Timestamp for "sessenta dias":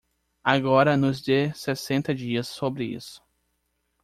1.53-2.47